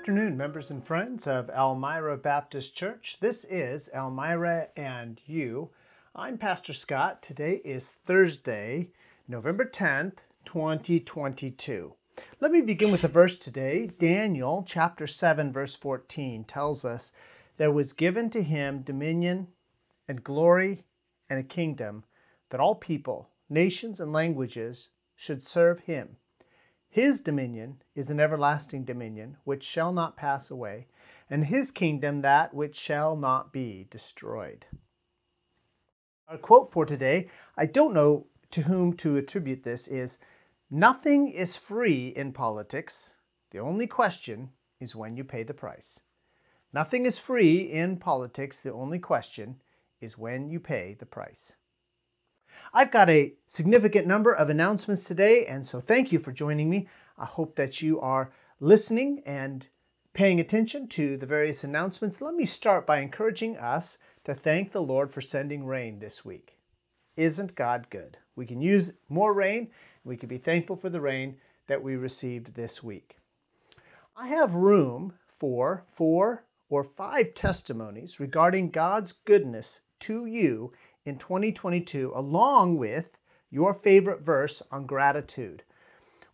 [0.00, 3.18] afternoon, members and friends of Elmira Baptist Church.
[3.20, 5.68] This is Elmira and You.
[6.16, 7.20] I'm Pastor Scott.
[7.20, 8.88] Today is Thursday,
[9.28, 10.14] November 10th,
[10.46, 11.92] 2022.
[12.40, 13.88] Let me begin with a verse today.
[13.98, 17.12] Daniel chapter 7, verse 14 tells us
[17.58, 19.48] there was given to him dominion
[20.08, 20.82] and glory
[21.28, 22.04] and a kingdom
[22.48, 26.16] that all people, nations, and languages should serve him.
[26.92, 30.88] His dominion is an everlasting dominion which shall not pass away,
[31.30, 34.66] and his kingdom that which shall not be destroyed.
[36.26, 40.18] Our quote for today, I don't know to whom to attribute this, is
[40.68, 43.16] Nothing is free in politics.
[43.50, 44.50] The only question
[44.80, 46.02] is when you pay the price.
[46.72, 48.60] Nothing is free in politics.
[48.60, 49.60] The only question
[50.00, 51.54] is when you pay the price.
[52.72, 56.88] I've got a significant number of announcements today, and so thank you for joining me.
[57.18, 59.66] I hope that you are listening and
[60.12, 62.20] paying attention to the various announcements.
[62.20, 66.56] Let me start by encouraging us to thank the Lord for sending rain this week.
[67.16, 68.18] Isn't God good?
[68.36, 69.70] We can use more rain.
[70.04, 73.16] We can be thankful for the rain that we received this week.
[74.16, 80.72] I have room for four or five testimonies regarding God's goodness to you
[81.04, 83.16] in 2022, along with
[83.50, 85.62] your favorite verse on gratitude.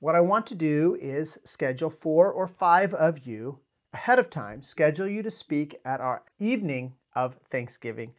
[0.00, 3.58] What I want to do is schedule four or five of you
[3.92, 8.12] ahead of time, schedule you to speak at our evening of Thanksgiving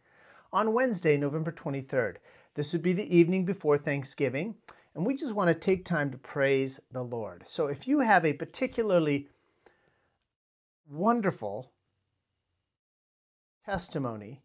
[0.52, 2.16] on Wednesday, November 23rd.
[2.54, 4.54] This would be the evening before Thanksgiving,
[4.94, 7.44] and we just want to take time to praise the Lord.
[7.46, 9.28] So if you have a particularly
[10.88, 11.70] wonderful
[13.66, 14.40] testimony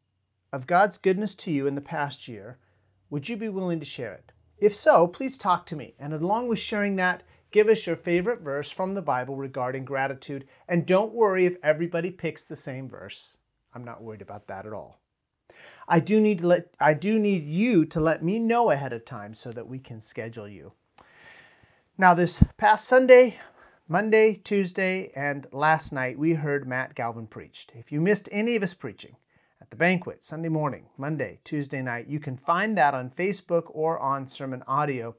[0.51, 2.57] of God's goodness to you in the past year,
[3.09, 4.31] would you be willing to share it?
[4.57, 5.95] If so, please talk to me.
[5.97, 10.47] And along with sharing that, give us your favorite verse from the Bible regarding gratitude.
[10.67, 13.37] And don't worry if everybody picks the same verse.
[13.73, 14.99] I'm not worried about that at all.
[15.87, 19.03] I do need to let I do need you to let me know ahead of
[19.03, 20.73] time so that we can schedule you.
[21.97, 23.37] Now this past Sunday,
[23.87, 27.73] Monday, Tuesday, and last night we heard Matt Galvin preached.
[27.75, 29.15] If you missed any of his preaching,
[29.71, 32.05] the banquet, Sunday morning, Monday, Tuesday night.
[32.07, 35.15] You can find that on Facebook or on Sermon Audio.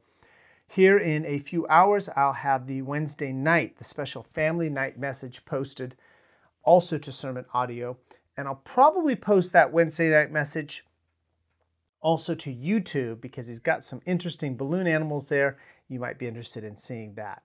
[0.68, 5.42] Here in a few hours, I'll have the Wednesday night, the special family night message
[5.46, 5.96] posted
[6.64, 7.96] also to Sermon Audio.
[8.36, 10.84] And I'll probably post that Wednesday night message
[12.02, 15.56] also to YouTube because he's got some interesting balloon animals there.
[15.88, 17.42] You might be interested in seeing that.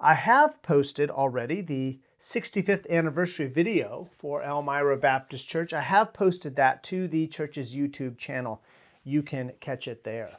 [0.00, 5.72] I have posted already the 65th anniversary video for Elmira Baptist Church.
[5.72, 8.60] I have posted that to the church's YouTube channel.
[9.04, 10.38] You can catch it there.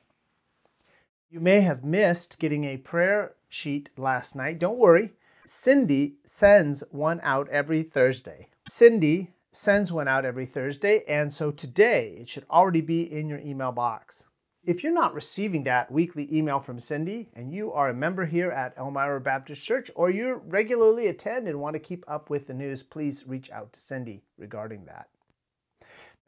[1.29, 4.59] You may have missed getting a prayer sheet last night.
[4.59, 5.13] Don't worry.
[5.45, 8.49] Cindy sends one out every Thursday.
[8.67, 13.39] Cindy sends one out every Thursday, and so today it should already be in your
[13.39, 14.25] email box.
[14.65, 18.51] If you're not receiving that weekly email from Cindy and you are a member here
[18.51, 22.53] at Elmira Baptist Church or you regularly attend and want to keep up with the
[22.53, 25.07] news, please reach out to Cindy regarding that.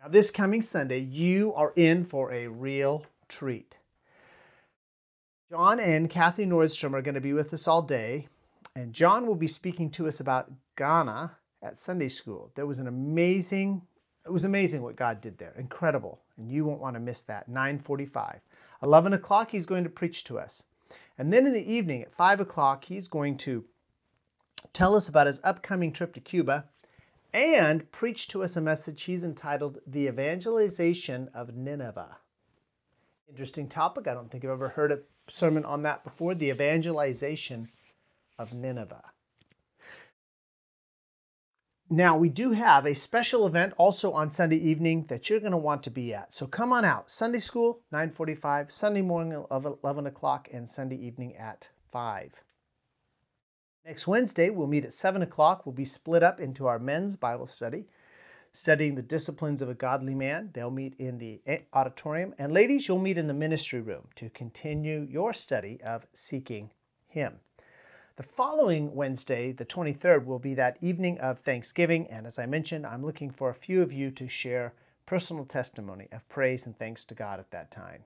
[0.01, 3.77] Now, this coming Sunday, you are in for a real treat.
[5.51, 8.29] John and Kathy Nordstrom are going to be with us all day,
[8.77, 12.49] and John will be speaking to us about Ghana at Sunday school.
[12.55, 13.81] There was an amazing
[14.25, 15.53] it was amazing what God did there.
[15.57, 16.21] Incredible.
[16.37, 17.47] And you won't want to miss that.
[17.47, 18.39] 945.
[18.83, 20.63] 11 o'clock, he's going to preach to us.
[21.17, 23.65] And then in the evening at 5 o'clock, he's going to
[24.73, 26.65] tell us about his upcoming trip to Cuba
[27.33, 32.17] and preach to us a message he's entitled The Evangelization of Nineveh.
[33.29, 34.07] Interesting topic.
[34.07, 34.99] I don't think I've ever heard a
[35.29, 36.35] sermon on that before.
[36.35, 37.69] The evangelization
[38.37, 39.03] of Nineveh.
[41.93, 45.57] Now, we do have a special event also on Sunday evening that you're going to
[45.57, 46.33] want to be at.
[46.33, 47.11] So come on out.
[47.11, 52.31] Sunday school, 945, Sunday morning 11 o'clock, and Sunday evening at 5.
[53.85, 55.65] Next Wednesday, we'll meet at 7 o'clock.
[55.65, 57.87] We'll be split up into our men's Bible study,
[58.53, 60.51] studying the disciplines of a godly man.
[60.53, 61.41] They'll meet in the
[61.73, 62.33] auditorium.
[62.37, 66.71] And ladies, you'll meet in the ministry room to continue your study of seeking
[67.09, 67.41] Him.
[68.17, 72.85] The following Wednesday, the 23rd, will be that evening of Thanksgiving, and as I mentioned,
[72.85, 74.73] I'm looking for a few of you to share
[75.05, 78.03] personal testimony of praise and thanks to God at that time.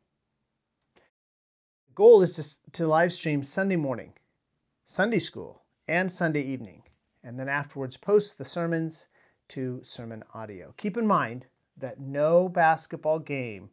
[0.95, 4.13] The goal is to, to live stream Sunday morning,
[4.83, 6.83] Sunday school, and Sunday evening,
[7.23, 9.07] and then afterwards post the sermons
[9.47, 10.75] to sermon audio.
[10.77, 11.47] Keep in mind
[11.77, 13.71] that no basketball game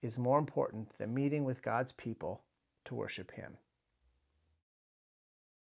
[0.00, 2.42] is more important than meeting with God's people
[2.86, 3.58] to worship Him.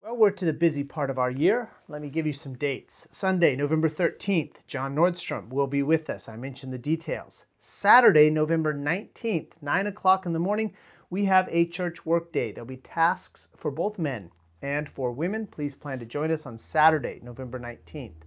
[0.08, 1.70] Well, we're to the busy part of our year.
[1.86, 3.06] Let me give you some dates.
[3.10, 6.30] Sunday, November 13th, John Nordstrom will be with us.
[6.30, 7.44] I mentioned the details.
[7.58, 10.72] Saturday, November 19th, 9 o'clock in the morning,
[11.10, 12.52] we have a church work day.
[12.52, 14.30] There'll be tasks for both men
[14.62, 15.46] and for women.
[15.46, 18.22] Please plan to join us on Saturday, November 19th.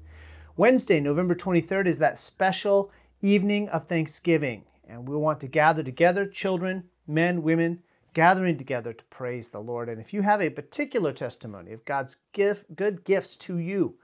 [0.57, 2.91] Wednesday, November 23rd, is that special
[3.23, 7.81] evening of Thanksgiving, and we want to gather together, children, men, women,
[8.13, 9.89] gathering together to praise the Lord.
[9.89, 13.95] And if you have a particular testimony of God's gift, good gifts to you,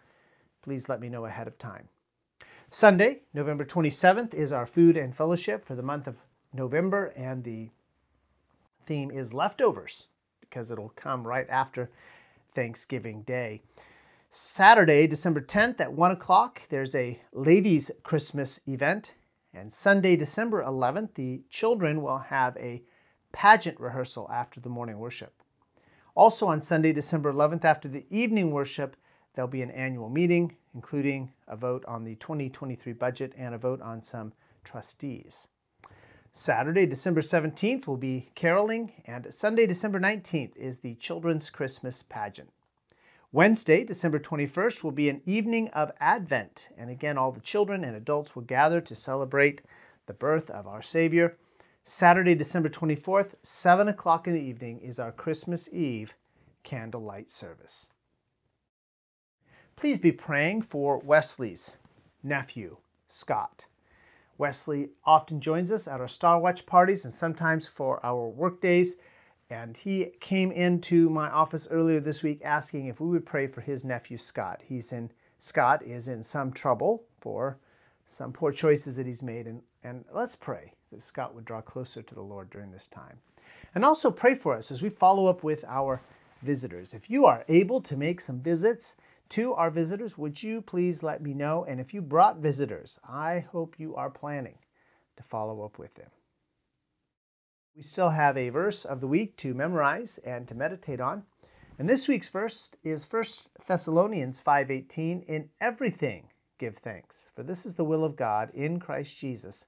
[0.62, 1.88] please let me know ahead of time.
[2.70, 6.18] Sunday, November 27th, is our food and fellowship for the month of
[6.54, 7.70] November, and the
[8.86, 10.08] theme is leftovers
[10.42, 11.90] because it'll come right after
[12.54, 13.62] Thanksgiving Day.
[14.30, 19.14] Saturday, December 10th at 1 o'clock, there's a ladies' Christmas event.
[19.54, 22.84] And Sunday, December 11th, the children will have a
[23.38, 25.32] pageant rehearsal after the morning worship.
[26.16, 28.96] Also on Sunday, December 11th, after the evening worship,
[29.34, 33.80] there'll be an annual meeting, including a vote on the 2023 budget and a vote
[33.80, 35.50] on some trustees.
[36.32, 42.50] Saturday, December 17th, will be caroling, and Sunday, December 19th, is the Children's Christmas Pageant.
[43.32, 47.96] Wednesday, December 21st, will be an evening of Advent, and again, all the children and
[47.96, 49.62] adults will gather to celebrate
[50.08, 51.38] the birth of our Savior.
[51.90, 56.14] Saturday, December 24th, 7 o'clock in the evening, is our Christmas Eve
[56.66, 57.92] candlelight service.
[59.78, 61.78] Please be praying for Wesley's
[62.22, 62.76] nephew,
[63.08, 63.68] Scott.
[64.38, 68.98] Wesley often joins us at our Star Watch parties and sometimes for our work days.
[69.50, 73.62] And he came into my office earlier this week asking if we would pray for
[73.62, 74.62] his nephew Scott.
[74.68, 77.60] He's in Scott is in some trouble for
[78.08, 82.02] some poor choices that he's made, and, and let's pray that Scott would draw closer
[82.02, 83.18] to the Lord during this time.
[83.76, 86.02] And also pray for us as we follow up with our
[86.42, 86.94] visitors.
[86.94, 88.96] If you are able to make some visits
[89.30, 91.66] to our visitors, would you please let me know?
[91.66, 94.58] And if you brought visitors, I hope you are planning
[95.18, 96.10] to follow up with them.
[97.76, 101.24] We still have a verse of the week to memorize and to meditate on.
[101.78, 107.76] And this week's verse is 1 Thessalonians 5:18, "In everything give thanks, for this is
[107.76, 109.68] the will of God in Christ Jesus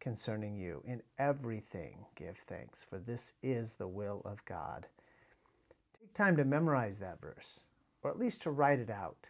[0.00, 0.82] concerning you.
[0.84, 4.86] In everything, give thanks, for this is the will of God.
[6.00, 7.60] Take time to memorize that verse,
[8.02, 9.26] or at least to write it out,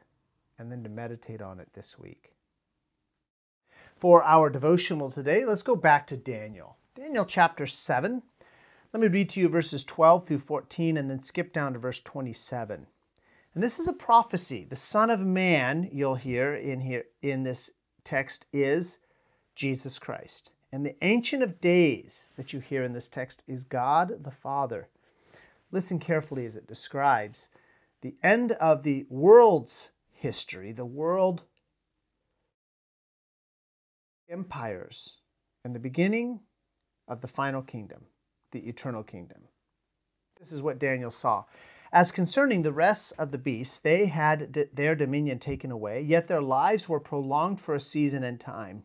[0.58, 2.32] and then to meditate on it this week.
[3.96, 6.76] For our devotional today, let's go back to Daniel.
[6.94, 8.22] Daniel chapter 7.
[8.92, 12.00] Let me read to you verses 12 through 14 and then skip down to verse
[12.00, 12.86] 27.
[13.54, 14.64] And this is a prophecy.
[14.64, 17.70] The Son of Man, you'll hear in here in this
[18.04, 18.98] text, is
[19.54, 20.52] Jesus Christ.
[20.72, 24.88] And the Ancient of Days that you hear in this text is God the Father.
[25.72, 27.48] Listen carefully as it describes
[28.02, 31.42] the end of the world's history, the world
[34.30, 35.18] empires,
[35.64, 36.40] and the beginning
[37.08, 38.04] of the final kingdom,
[38.52, 39.42] the eternal kingdom.
[40.38, 41.44] This is what Daniel saw.
[41.92, 46.40] As concerning the rest of the beasts, they had their dominion taken away, yet their
[46.40, 48.84] lives were prolonged for a season and time.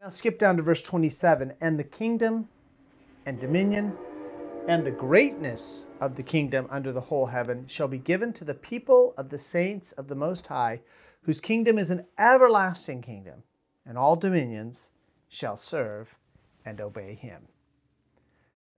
[0.00, 1.52] Now skip down to verse 27.
[1.60, 2.48] And the kingdom
[3.26, 3.96] and dominion
[4.66, 8.54] and the greatness of the kingdom under the whole heaven shall be given to the
[8.54, 10.80] people of the saints of the Most High,
[11.22, 13.42] whose kingdom is an everlasting kingdom,
[13.84, 14.90] and all dominions
[15.28, 16.14] shall serve
[16.64, 17.46] and obey him.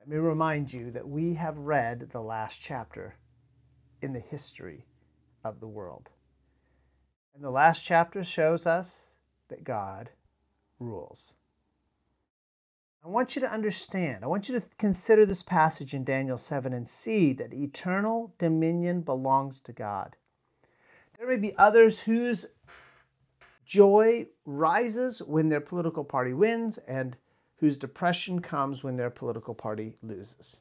[0.01, 3.15] Let me remind you that we have read the last chapter
[4.01, 4.87] in the history
[5.45, 6.11] of the world.
[7.35, 9.15] And the last chapter shows us
[9.49, 10.11] that God
[10.83, 11.35] rules.
[13.05, 16.73] I want you to understand, I want you to consider this passage in Daniel 7
[16.73, 20.17] and see that eternal dominion belongs to God.
[21.19, 22.47] There may be others whose
[23.65, 27.17] joy rises when their political party wins and
[27.57, 30.61] whose depression comes when their political party loses.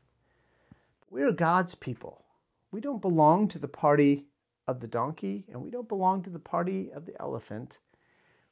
[1.09, 2.23] We are God's people.
[2.71, 4.25] We don't belong to the party
[4.67, 7.79] of the donkey and we don't belong to the party of the elephant.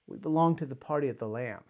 [0.09, 1.63] We belong to the party of the Lamb.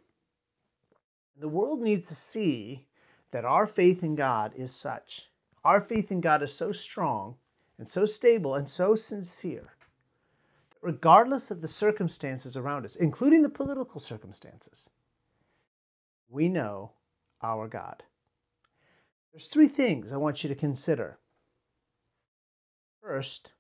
[1.36, 2.88] The world needs to see
[3.32, 5.30] that our faith in God is such.
[5.66, 7.36] Our faith in God is so strong
[7.78, 9.74] and so stable and so sincere
[10.70, 14.90] that regardless of the circumstances around us, including the political circumstances,
[16.30, 16.94] we know
[17.42, 18.04] our God.
[19.34, 21.20] There's three things I want you to consider.
[23.02, 23.52] First,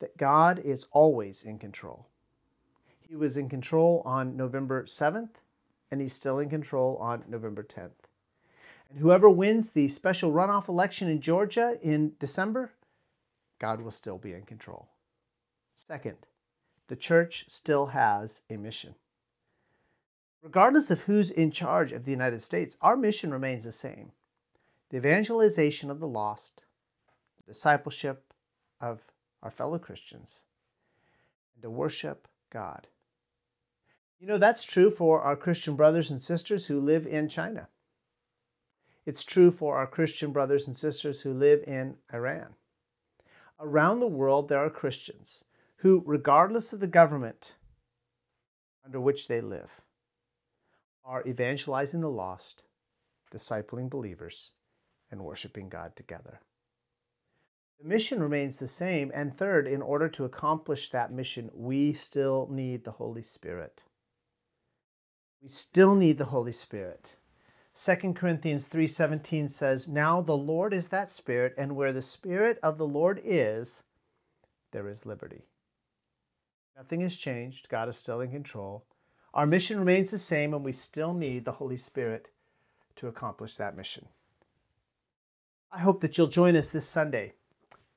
[0.00, 2.08] that God is always in control.
[3.08, 5.30] He was in control on November 7th,
[5.90, 7.92] and he's still in control on November 10th.
[8.90, 12.72] And whoever wins the special runoff election in Georgia in December,
[13.58, 14.88] God will still be in control.
[15.76, 16.16] Second,
[16.88, 18.94] the church still has a mission.
[20.42, 24.12] Regardless of who's in charge of the United States, our mission remains the same
[24.90, 26.62] the evangelization of the lost,
[27.36, 28.32] the discipleship
[28.80, 30.44] of our fellow Christians,
[31.54, 32.86] and to worship God.
[34.18, 37.68] You know, that's true for our Christian brothers and sisters who live in China.
[39.04, 42.54] It's true for our Christian brothers and sisters who live in Iran.
[43.60, 45.44] Around the world, there are Christians
[45.76, 47.56] who, regardless of the government
[48.84, 49.70] under which they live,
[51.04, 52.64] are evangelizing the lost,
[53.30, 54.54] discipling believers,
[55.10, 56.40] and worshiping God together.
[57.78, 59.12] The mission remains the same.
[59.14, 63.82] And third, in order to accomplish that mission, we still need the Holy Spirit.
[65.42, 67.16] We still need the Holy Spirit.
[67.74, 72.78] 2 Corinthians 3:17 says, "Now the Lord is that Spirit, and where the Spirit of
[72.78, 73.84] the Lord is,
[74.70, 75.46] there is liberty."
[76.74, 77.68] Nothing has changed.
[77.68, 78.86] God is still in control.
[79.34, 82.28] Our mission remains the same, and we still need the Holy Spirit
[82.94, 84.08] to accomplish that mission.
[85.70, 87.34] I hope that you'll join us this Sunday,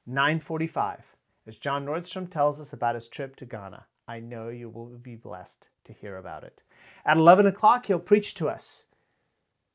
[0.05, 1.15] 9:45,
[1.46, 3.88] as John Nordstrom tells us about his trip to Ghana.
[4.08, 6.62] I know you will be blessed to hear about it.
[7.03, 8.86] At 11 o'clock, he'll preach to us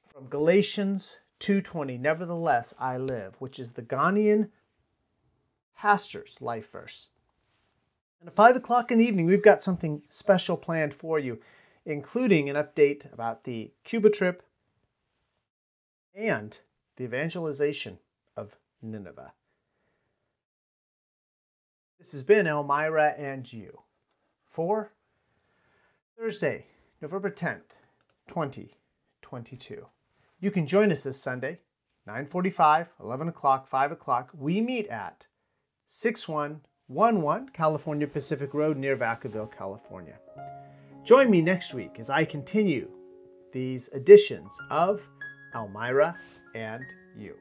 [0.06, 1.98] from Galatians 2:20.
[1.98, 4.50] Nevertheless, I live, which is the Ghanaian
[5.76, 7.10] pastor's life verse.
[8.20, 11.42] And at 5 o'clock in the evening, we've got something special planned for you,
[11.84, 14.44] including an update about the Cuba trip
[16.14, 16.56] and
[16.94, 17.98] the evangelization
[18.36, 19.32] of Nineveh.
[21.98, 23.82] This has been Elmira and you
[24.44, 24.93] for
[26.18, 26.66] Thursday,
[27.02, 27.74] November 10th,
[28.28, 29.84] 2022.
[30.40, 31.58] You can join us this Sunday,
[32.06, 34.30] 9:45, 11 o'clock, 5 o'clock.
[34.32, 35.26] We meet at
[35.86, 40.18] 6111 California Pacific Road near Vacaville, California.
[41.02, 42.88] Join me next week as I continue
[43.52, 45.06] these editions of
[45.54, 46.16] Elmira
[46.54, 46.84] and
[47.16, 47.34] you.